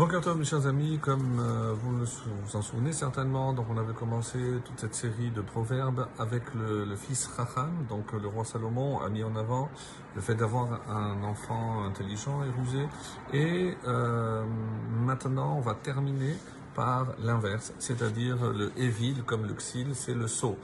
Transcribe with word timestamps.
Bonjour 0.00 0.34
mes 0.34 0.46
chers 0.46 0.66
amis, 0.66 0.98
comme 0.98 1.38
euh, 1.40 1.74
vous 1.74 1.98
vous 1.98 2.56
en 2.56 2.62
souvenez 2.62 2.90
certainement, 2.90 3.52
donc 3.52 3.66
on 3.68 3.76
avait 3.76 3.92
commencé 3.92 4.38
toute 4.64 4.80
cette 4.80 4.94
série 4.94 5.30
de 5.30 5.42
proverbes 5.42 6.06
avec 6.18 6.42
le, 6.54 6.96
fils 6.96 7.26
Racham, 7.26 7.70
donc 7.86 8.10
le 8.12 8.26
roi 8.26 8.46
Salomon 8.46 8.98
a 9.00 9.10
mis 9.10 9.22
en 9.22 9.36
avant 9.36 9.68
le 10.14 10.22
fait 10.22 10.34
d'avoir 10.34 10.80
un 10.88 11.22
enfant 11.22 11.84
intelligent 11.84 12.42
et 12.44 12.48
rusé. 12.48 12.88
Et 13.34 13.76
euh, 13.86 14.42
maintenant 15.04 15.58
on 15.58 15.60
va 15.60 15.74
terminer 15.74 16.34
par 16.74 17.08
l'inverse, 17.22 17.74
c'est-à-dire 17.78 18.38
le 18.54 18.72
évil 18.78 19.22
comme 19.24 19.44
le 19.44 19.52
xil, 19.52 19.88
c'est 19.92 20.14
le 20.14 20.28
sot. 20.28 20.56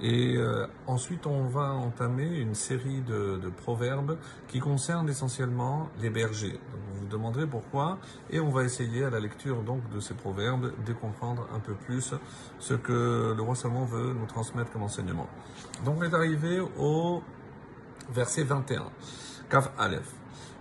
Et 0.00 0.36
euh, 0.36 0.66
ensuite, 0.86 1.26
on 1.26 1.44
va 1.44 1.72
entamer 1.72 2.26
une 2.26 2.54
série 2.54 3.00
de, 3.00 3.38
proverbes 3.56 4.18
qui 4.48 4.58
concernent 4.58 5.08
essentiellement 5.08 5.88
les 6.00 6.10
bergers. 6.10 6.58
Vous 7.04 7.10
demanderez 7.10 7.46
pourquoi, 7.46 7.98
et 8.30 8.40
on 8.40 8.50
va 8.50 8.64
essayer 8.64 9.04
à 9.04 9.10
la 9.10 9.20
lecture 9.20 9.62
donc 9.62 9.88
de 9.90 10.00
ces 10.00 10.14
proverbes 10.14 10.72
de 10.84 10.92
comprendre 10.92 11.46
un 11.54 11.58
peu 11.58 11.74
plus 11.74 12.14
ce 12.58 12.74
que 12.74 13.34
le 13.36 13.42
roi 13.42 13.54
Salomon 13.54 13.84
veut 13.84 14.14
nous 14.14 14.26
transmettre 14.26 14.72
comme 14.72 14.82
enseignement. 14.82 15.28
Donc, 15.84 15.96
on 15.98 16.02
est 16.02 16.14
arrivé 16.14 16.60
au 16.78 17.22
verset 18.10 18.44
21. 18.44 18.84
Kaf 19.50 19.70
Aleph. 19.78 20.10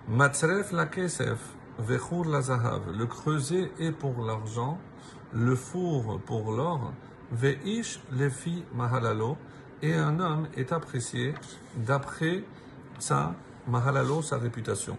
Matzref 0.10 0.74
la 0.74 0.86
kesef, 0.86 1.40
vechur 1.80 2.26
la 2.26 2.42
zahav. 2.42 2.92
Le 2.92 3.06
creuset 3.06 3.72
est 3.80 3.94
pour 3.94 4.26
l'argent, 4.26 4.78
le 5.32 5.56
four 5.56 6.20
pour 6.26 6.52
l'or, 6.52 6.92
Veish 7.32 8.02
lefi 8.12 8.64
mahalalo, 8.76 9.38
et 9.82 9.94
un 9.94 10.20
homme 10.20 10.48
est 10.56 10.72
apprécié 10.72 11.34
d'après 11.76 12.44
sa 13.00 13.34
mahalalo, 13.68 14.22
sa 14.22 14.38
réputation. 14.38 14.98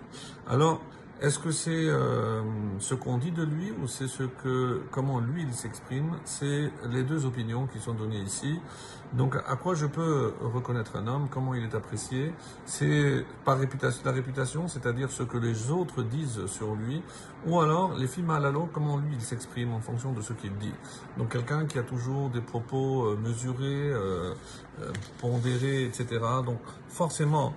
Alors, 0.49 0.81
est-ce 1.21 1.39
que 1.39 1.53
c'est 1.53 1.71
euh, 1.71 2.43
ce 2.81 2.95
qu'on 2.95 3.19
dit 3.19 3.31
de 3.31 3.45
lui 3.45 3.71
ou 3.71 3.87
c'est 3.87 4.09
ce 4.09 4.25
que 4.25 4.83
comment 4.91 5.21
lui 5.21 5.43
il 5.43 5.55
s'exprime? 5.55 6.17
C'est 6.25 6.71
les 6.91 7.03
deux 7.03 7.25
opinions 7.25 7.67
qui 7.67 7.79
sont 7.79 7.95
données 7.95 8.21
ici. 8.21 8.59
Donc 9.13 9.37
à 9.37 9.55
quoi 9.55 9.75
je 9.75 9.87
peux 9.87 10.35
reconnaître 10.41 10.97
un 10.97 11.07
homme? 11.07 11.29
Comment 11.31 11.55
il 11.55 11.63
est 11.63 11.75
apprécié? 11.75 12.33
C'est 12.67 13.25
par 13.45 13.59
réputation, 13.59 14.03
la 14.05 14.11
réputation, 14.11 14.67
c'est-à-dire 14.67 15.11
ce 15.11 15.23
que 15.23 15.39
les 15.39 15.71
autres 15.71 16.03
disent 16.03 16.47
sur 16.47 16.75
lui, 16.75 17.01
ou 17.47 17.61
alors 17.61 17.97
les 17.97 18.09
films 18.09 18.31
à 18.31 18.41
l'eau, 18.51 18.69
comment 18.73 18.97
lui 18.97 19.15
il 19.15 19.21
s'exprime 19.21 19.73
en 19.73 19.81
fonction 19.81 20.13
de 20.13 20.21
ce 20.21 20.33
qu'il 20.33 20.57
dit? 20.59 20.75
Donc 21.17 21.29
quelqu'un 21.31 21.65
qui 21.67 21.79
a 21.79 21.85
toujours 21.85 22.29
des 22.29 22.41
propos 22.41 23.05
euh, 23.05 23.17
mesurés, 23.17 23.93
euh, 23.93 24.35
pondérés, 25.21 25.85
etc. 25.85 26.21
Donc 26.45 26.59
forcément 26.89 27.55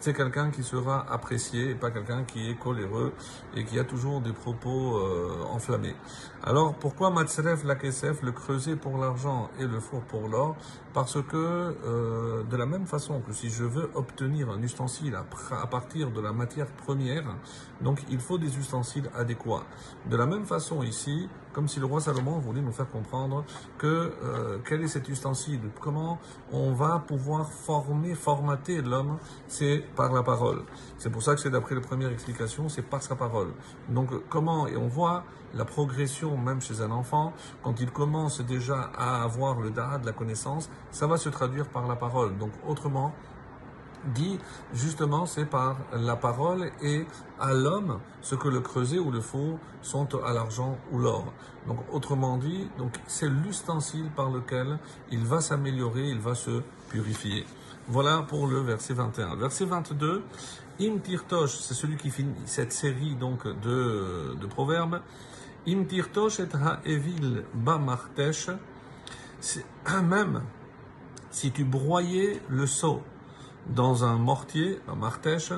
c'est 0.00 0.14
quelqu'un 0.14 0.50
qui 0.50 0.62
sera 0.62 1.06
apprécié 1.10 1.70
et 1.70 1.74
pas 1.74 1.90
quelqu'un 1.90 2.24
qui 2.24 2.50
est 2.50 2.58
coléreux 2.58 3.12
et 3.56 3.64
qui 3.64 3.78
a 3.78 3.84
toujours 3.84 4.20
des 4.20 4.32
propos 4.32 4.98
euh, 4.98 5.44
enflammés. 5.50 5.96
Alors 6.42 6.74
pourquoi 6.74 7.10
Matzref 7.10 7.64
la 7.64 7.74
Kesef, 7.74 8.22
le 8.22 8.32
creuset 8.32 8.76
pour 8.76 8.98
l'argent 8.98 9.48
et 9.58 9.66
le 9.66 9.80
four 9.80 10.02
pour 10.02 10.28
l'or? 10.28 10.56
Parce 10.92 11.20
que 11.22 11.36
euh, 11.36 12.42
de 12.44 12.56
la 12.56 12.66
même 12.66 12.86
façon 12.86 13.20
que 13.20 13.32
si 13.32 13.48
je 13.50 13.64
veux 13.64 13.90
obtenir 13.94 14.50
un 14.50 14.62
ustensile 14.62 15.16
à, 15.16 15.66
partir 15.66 16.10
de 16.10 16.20
la 16.20 16.32
matière 16.32 16.66
première, 16.66 17.24
donc 17.80 18.04
il 18.10 18.20
faut 18.20 18.38
des 18.38 18.58
ustensiles 18.58 19.10
adéquats. 19.16 19.64
De 20.08 20.16
la 20.16 20.26
même 20.26 20.44
façon 20.44 20.82
ici, 20.82 21.28
comme 21.52 21.66
si 21.66 21.80
le 21.80 21.86
roi 21.86 22.00
Salomon 22.00 22.38
voulait 22.38 22.60
nous 22.60 22.72
faire 22.72 22.88
comprendre 22.88 23.44
que 23.78 23.86
euh, 24.22 24.58
quel 24.68 24.82
est 24.82 24.88
cet 24.88 25.08
ustensile, 25.08 25.60
comment 25.80 26.18
on 26.52 26.72
va 26.72 26.98
pouvoir 26.98 27.50
former, 27.50 28.14
formater 28.14 28.82
l'homme, 28.82 29.18
c'est 29.48 29.84
par 29.94 30.12
la 30.12 30.22
parole. 30.22 30.62
C'est 30.98 31.10
pour 31.10 31.22
ça 31.22 31.34
que 31.34 31.40
c'est 31.40 31.50
d'après 31.50 31.74
la 31.74 31.80
première 31.80 32.10
explication, 32.10 32.68
c'est 32.68 32.82
par 32.82 33.02
sa 33.02 33.16
parole. 33.16 33.52
Donc 33.88 34.10
comment, 34.28 34.66
et 34.66 34.76
on 34.76 34.88
voit 34.88 35.24
la 35.54 35.64
progression 35.64 36.36
même 36.36 36.60
chez 36.60 36.80
un 36.80 36.90
enfant, 36.90 37.32
quand 37.62 37.80
il 37.80 37.90
commence 37.90 38.40
déjà 38.40 38.90
à 38.96 39.22
avoir 39.22 39.60
le 39.60 39.70
dara 39.70 39.98
de 39.98 40.06
la 40.06 40.12
connaissance, 40.12 40.68
ça 40.90 41.06
va 41.06 41.16
se 41.16 41.28
traduire 41.28 41.68
par 41.68 41.86
la 41.86 41.96
parole. 41.96 42.36
Donc 42.38 42.50
autrement, 42.66 43.12
dit 44.12 44.38
justement 44.72 45.26
c'est 45.26 45.46
par 45.46 45.78
la 45.92 46.16
parole 46.16 46.70
et 46.82 47.06
à 47.40 47.52
l'homme 47.52 48.00
ce 48.20 48.34
que 48.34 48.48
le 48.48 48.60
creuset 48.60 48.98
ou 48.98 49.10
le 49.10 49.20
four 49.20 49.58
sont 49.82 50.08
à 50.24 50.32
l'argent 50.32 50.76
ou 50.92 50.98
l'or. 50.98 51.32
Donc 51.66 51.78
autrement 51.92 52.36
dit, 52.36 52.68
c'est 53.06 53.28
l'ustensile 53.28 54.10
par 54.14 54.30
lequel 54.30 54.78
il 55.10 55.24
va 55.24 55.40
s'améliorer, 55.40 56.08
il 56.08 56.18
va 56.18 56.34
se 56.34 56.62
purifier. 56.90 57.46
Voilà 57.86 58.24
pour 58.26 58.46
le 58.46 58.60
verset 58.60 58.94
21. 58.94 59.36
Verset 59.36 59.66
22, 59.66 60.22
Im 60.80 60.98
Tirtosh, 61.02 61.58
c'est 61.58 61.74
celui 61.74 61.98
qui 61.98 62.10
finit 62.10 62.32
cette 62.46 62.72
série 62.72 63.14
donc 63.14 63.46
de, 63.46 64.34
de 64.40 64.46
proverbes. 64.46 65.02
Im 65.68 65.84
Tirtosh 65.84 66.40
et 66.40 66.48
Ha'evil 66.54 67.44
Bamartesh, 67.52 68.48
même 70.02 70.42
si 71.30 71.52
tu 71.52 71.64
broyais 71.64 72.40
le 72.48 72.66
seau 72.66 73.02
dans 73.66 74.02
un 74.02 74.16
mortier, 74.16 74.80
un 74.88 74.94
martèche, 74.94 75.52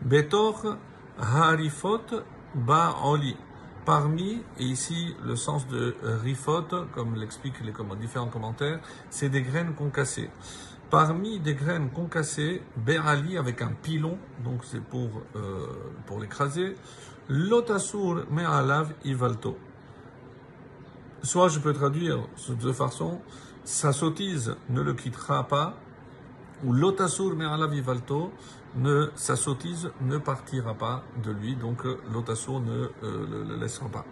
Betor 0.00 0.76
Harifot 1.18 2.22
Ba'oli. 2.54 3.36
Parmi, 3.84 4.42
et 4.58 4.64
ici 4.64 5.14
le 5.24 5.36
sens 5.36 5.66
de 5.68 5.94
rifot, 6.22 6.64
comme 6.94 7.16
l'expliquent 7.16 7.60
les 7.62 7.72
différents 8.00 8.28
commentaires, 8.28 8.80
c'est 9.10 9.28
des 9.28 9.42
graines 9.42 9.74
concassées. 9.74 10.30
Parmi 10.90 11.40
des 11.40 11.54
graines 11.54 11.90
concassées, 11.90 12.62
Berali 12.76 13.36
avec 13.36 13.62
un 13.62 13.72
pilon, 13.82 14.18
donc 14.42 14.64
c'est 14.64 14.82
pour, 14.82 15.22
euh, 15.36 15.66
pour 16.06 16.20
l'écraser, 16.20 16.76
Lotasur 17.28 18.24
Me'alav 18.30 18.92
Ivalto. 19.04 19.56
Soit 21.22 21.48
je 21.48 21.58
peux 21.58 21.72
traduire 21.72 22.18
de 22.48 22.54
deux 22.54 22.72
façons, 22.74 23.20
sa 23.64 23.92
sottise 23.92 24.56
ne 24.68 24.82
le 24.82 24.92
quittera 24.92 25.48
pas, 25.48 25.74
ou 26.64 26.72
l'otasur 26.72 27.34
me'ala 27.34 27.66
vivalto, 27.66 28.30
ne, 28.76 29.10
sa 29.14 29.36
sottise 29.36 29.90
ne 30.00 30.18
partira 30.18 30.74
pas 30.74 31.04
de 31.22 31.30
lui, 31.30 31.54
donc 31.56 31.84
euh, 31.86 31.98
l'otasur 32.12 32.60
ne 32.60 32.88
euh, 33.02 33.44
le, 33.48 33.56
laissera 33.56 33.88
pas. 33.88 34.04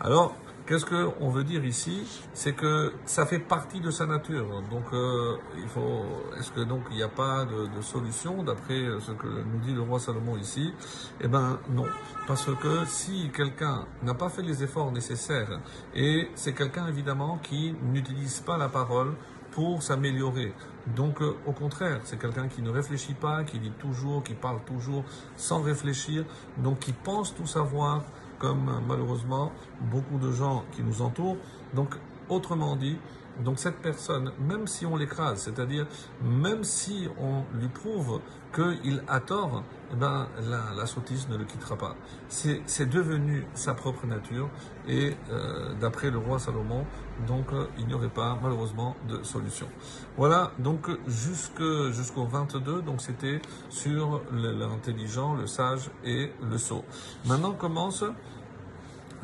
Alors, 0.00 0.34
qu'est-ce 0.66 0.84
qu'on 0.84 1.30
veut 1.30 1.44
dire 1.44 1.64
ici? 1.64 2.06
C'est 2.32 2.54
que 2.54 2.92
ça 3.04 3.26
fait 3.26 3.38
partie 3.38 3.80
de 3.80 3.90
sa 3.90 4.06
nature. 4.06 4.62
Donc, 4.70 4.84
euh, 4.92 5.36
il 5.56 5.68
faut. 5.68 6.04
Est-ce 6.38 6.50
que 6.52 6.60
donc 6.60 6.82
il 6.90 6.96
n'y 6.96 7.02
a 7.02 7.08
pas 7.08 7.44
de, 7.44 7.66
de 7.76 7.80
solution 7.82 8.42
d'après 8.42 8.84
ce 9.00 9.12
que 9.12 9.26
nous 9.26 9.58
dit 9.60 9.74
le 9.74 9.82
roi 9.82 9.98
Salomon 9.98 10.36
ici? 10.36 10.72
Eh 11.20 11.28
ben 11.28 11.58
non, 11.70 11.86
parce 12.26 12.46
que 12.56 12.84
si 12.86 13.30
quelqu'un 13.34 13.86
n'a 14.02 14.14
pas 14.14 14.28
fait 14.28 14.42
les 14.42 14.62
efforts 14.62 14.92
nécessaires 14.92 15.60
et 15.94 16.28
c'est 16.34 16.52
quelqu'un 16.52 16.86
évidemment 16.88 17.38
qui 17.42 17.74
n'utilise 17.92 18.40
pas 18.40 18.56
la 18.58 18.68
parole 18.68 19.14
pour 19.56 19.82
s'améliorer. 19.82 20.52
Donc, 20.94 21.22
euh, 21.22 21.34
au 21.46 21.52
contraire, 21.52 22.00
c'est 22.04 22.18
quelqu'un 22.18 22.46
qui 22.46 22.60
ne 22.60 22.68
réfléchit 22.68 23.14
pas, 23.14 23.42
qui 23.42 23.58
dit 23.58 23.72
toujours, 23.78 24.22
qui 24.22 24.34
parle 24.34 24.60
toujours 24.66 25.02
sans 25.34 25.62
réfléchir, 25.62 26.26
donc 26.58 26.80
qui 26.80 26.92
pense 26.92 27.34
tout 27.34 27.46
savoir, 27.46 28.04
comme 28.38 28.68
euh, 28.68 28.72
malheureusement 28.86 29.50
beaucoup 29.80 30.18
de 30.18 30.30
gens 30.30 30.62
qui 30.72 30.82
nous 30.82 31.00
entourent. 31.00 31.38
Donc, 31.72 31.94
autrement 32.28 32.76
dit, 32.76 32.98
donc 33.42 33.58
cette 33.58 33.78
personne, 33.78 34.30
même 34.38 34.66
si 34.66 34.84
on 34.84 34.94
l'écrase, 34.94 35.40
c'est-à-dire 35.44 35.86
même 36.22 36.62
si 36.62 37.08
on 37.18 37.44
lui 37.58 37.68
prouve 37.68 38.20
qu'il 38.54 39.02
a 39.08 39.20
tort, 39.20 39.64
eh 39.92 39.96
ben, 39.96 40.28
la, 40.48 40.74
la, 40.76 40.86
sottise 40.86 41.28
ne 41.28 41.36
le 41.36 41.44
quittera 41.44 41.76
pas. 41.76 41.96
C'est 42.28 42.90
devenu 42.90 43.46
sa 43.54 43.74
propre 43.74 44.06
nature 44.06 44.48
et 44.88 45.16
euh, 45.30 45.74
d'après 45.80 46.10
le 46.10 46.18
roi 46.18 46.38
Salomon, 46.38 46.84
donc 47.26 47.52
euh, 47.52 47.66
il 47.78 47.86
n'y 47.86 47.94
aurait 47.94 48.08
pas 48.08 48.38
malheureusement 48.42 48.96
de 49.08 49.22
solution. 49.22 49.68
Voilà, 50.16 50.52
donc 50.58 50.88
jusqu'au 51.06 52.24
22, 52.24 52.82
donc 52.82 53.00
c'était 53.00 53.40
sur 53.68 54.22
l'intelligent, 54.32 55.34
le 55.34 55.46
sage 55.46 55.90
et 56.04 56.32
le 56.42 56.58
sot. 56.58 56.84
Maintenant 57.24 57.52
commence 57.52 58.04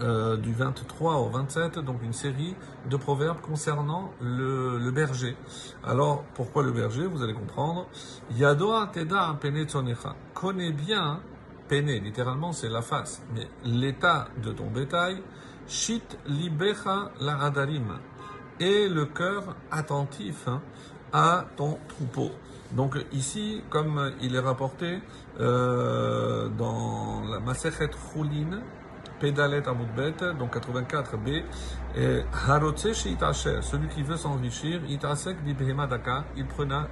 euh, 0.01 0.37
du 0.37 0.53
23 0.53 1.17
au 1.17 1.29
27, 1.29 1.79
donc 1.81 2.03
une 2.03 2.13
série 2.13 2.57
de 2.89 2.97
proverbes 2.97 3.41
concernant 3.41 4.11
le, 4.21 4.91
berger. 4.91 5.37
Alors, 5.85 6.25
pourquoi 6.35 6.63
le 6.63 6.73
berger 6.73 7.07
Vous 7.07 7.23
allez 7.23 7.35
comprendre. 7.35 7.87
Yadoa 8.35 8.91
teda 8.93 9.37
pene 9.41 9.67
Connais 10.35 10.73
bien, 10.73 11.21
pene, 11.69 12.03
littéralement 12.03 12.53
c'est 12.53 12.69
la 12.69 12.83
face, 12.83 13.23
mais 13.35 13.47
l'état 13.65 14.29
de 14.43 14.53
ton 14.53 14.71
bétail. 14.71 15.23
Shit 15.69 16.19
libecha 16.27 17.13
la 17.21 17.37
radarim. 17.37 17.99
Et 18.59 18.89
le 18.89 19.07
cœur 19.07 19.57
attentif 19.71 20.49
hein, 20.49 20.63
à 21.13 21.47
ton 21.57 21.79
troupeau. 21.89 22.31
Donc 22.73 22.97
ici, 23.13 23.63
comme 23.69 24.13
il 24.23 24.35
est 24.35 24.41
rapporté 24.41 25.01
euh, 25.41 26.49
dans 26.49 27.23
la 27.31 27.41
Masechet 27.41 27.91
Choulin, 28.13 28.63
Pédalet 29.23 29.63
Amoudbet, 29.69 30.35
donc 30.37 30.57
84b, 30.57 31.45
et 31.97 32.23
celui 33.63 33.89
qui 33.89 34.03
veut 34.03 34.17
s'enrichir, 34.17 34.81
Itasek 34.89 35.37
il, 36.37 36.45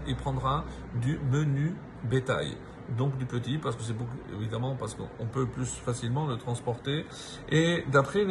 il 0.07 0.17
prendra 0.17 0.65
du 0.95 1.19
menu 1.33 1.75
bétail. 2.05 2.57
Donc 2.97 3.17
du 3.19 3.27
petit, 3.27 3.59
parce 3.59 3.77
que 3.77 3.83
c'est 3.83 3.97
beaucoup, 3.97 4.17
évidemment, 4.35 4.77
parce 4.77 4.95
qu'on 4.95 5.27
peut 5.27 5.47
plus 5.47 5.67
facilement 5.67 6.27
le 6.27 6.37
transporter. 6.37 7.07
Et 7.51 7.85
d'après 7.91 8.27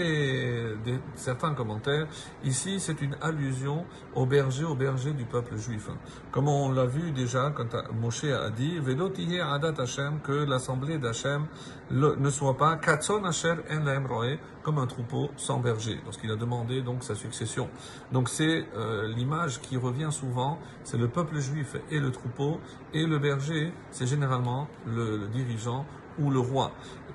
certains 1.16 1.54
commentaires, 1.54 2.08
ici, 2.44 2.80
c'est 2.80 3.02
une 3.02 3.16
allusion 3.22 3.86
au 4.16 4.26
berger, 4.26 4.66
au 4.66 4.76
berger 4.76 5.14
du 5.14 5.26
peuple 5.26 5.58
juif. 5.58 5.90
Comme 6.32 6.48
on 6.48 6.72
l'a 6.72 6.86
vu 6.86 7.12
déjà 7.12 7.52
quand 7.56 7.76
Moshe 7.94 8.26
a 8.26 8.50
dit, 8.50 8.80
Vedotiye 8.80 9.40
Adat 9.40 9.82
Hashem, 9.82 10.20
que 10.22 10.32
l'assemblée 10.32 10.98
d'Hachem 10.98 11.46
ne 11.92 12.30
soit 12.30 12.58
pas 12.58 12.76
Katson 12.78 13.24
Asher 13.24 13.56
En 13.72 14.59
comme 14.64 14.78
un 14.78 14.88
troupeau 14.88 15.30
sans 15.38 15.60
berger, 15.60 16.00
lorsqu'il 16.04 16.32
a 16.32 16.36
demandé 16.36 16.82
donc 16.82 17.04
sa 17.04 17.16
succession. 17.16 17.70
Donc 18.12 18.30
c'est 18.30 18.66
euh, 18.76 19.08
l'image 19.08 19.62
qui 19.62 19.78
revient 19.78 20.10
souvent, 20.12 20.60
c'est 20.84 20.98
le 20.98 21.08
peuple 21.08 21.40
juif 21.40 21.76
et 21.92 22.00
le 22.00 22.12
troupeau, 22.12 22.60
et 22.94 23.06
le 23.06 23.20
berger, 23.20 23.74
c'est 23.92 24.08
généralement 24.08 24.68
le, 24.86 25.28
dirigeant 25.28 25.86
ou 26.20 26.30
le 26.30 26.40
roi. 26.40 26.72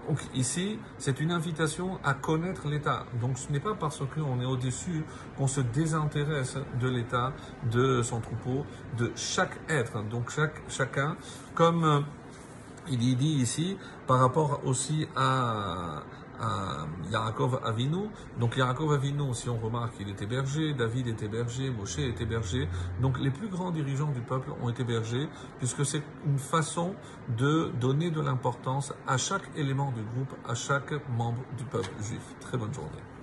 Donc 0.09 0.19
ici, 0.35 0.79
c'est 0.99 1.21
une 1.21 1.31
invitation 1.31 1.99
à 2.05 2.15
connaître 2.15 2.69
l'État. 2.69 3.07
Donc 3.21 3.39
ce 3.39 3.51
n'est 3.51 3.61
pas 3.61 3.75
parce 3.75 4.03
qu'on 4.15 4.41
est 4.41 4.45
au-dessus 4.45 5.05
qu'on 5.37 5.47
se 5.47 5.61
désintéresse 5.61 6.59
de 6.81 6.89
l'État, 6.89 7.33
de 7.71 8.03
son 8.03 8.21
troupeau, 8.21 8.67
de 8.99 9.13
chaque 9.17 9.59
être, 9.69 10.03
donc 10.05 10.31
chaque, 10.31 10.63
chacun, 10.69 11.17
comme 11.55 11.85
euh, 11.85 12.01
il 12.89 13.17
dit 13.17 13.37
ici, 13.37 13.79
par 14.07 14.21
rapport 14.21 14.61
aussi 14.65 15.07
à, 15.17 16.03
à 16.41 16.87
Yaakov 17.11 17.61
Avinu. 17.65 18.09
Donc 18.39 18.57
Yaakov 18.57 18.93
Avinu, 18.93 19.35
si 19.35 19.49
on 19.49 19.59
remarque, 19.59 19.95
il 20.01 20.09
était 20.09 20.27
berger, 20.27 20.75
David 20.75 21.09
était 21.09 21.29
berger, 21.29 21.71
Moshe 21.71 21.99
était 21.99 22.27
berger. 22.27 22.69
Donc 23.01 23.19
les 23.19 23.31
plus 23.31 23.49
grands 23.49 23.71
dirigeants 23.71 24.13
du 24.13 24.21
peuple 24.21 24.51
ont 24.63 24.69
été 24.69 24.85
bergers, 24.85 25.29
puisque 25.59 25.85
c'est 25.85 26.03
une 26.27 26.39
façon 26.39 26.95
de 27.37 27.71
donner 27.81 28.11
de 28.11 28.21
l'importance 28.21 28.93
à 29.07 29.17
chaque 29.17 29.49
élément 29.57 29.93
du 29.93 30.03
groupe, 30.03 30.35
à 30.49 30.55
chaque 30.55 30.93
membre 31.09 31.43
du 31.57 31.65
peuple 31.65 31.91
juif. 32.01 32.23
Très 32.41 32.59
bonne 32.59 32.75
journée. 32.75 33.14